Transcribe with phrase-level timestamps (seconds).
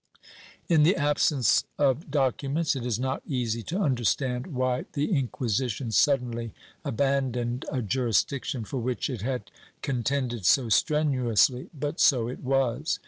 [0.19, 0.25] ®
[0.67, 6.55] In the absence of documents, it is not easy to understand why the Inquisition suddenly
[6.83, 9.51] abandoned a jurisdiction for which it had
[9.83, 12.97] contended so strenuously, but so it was.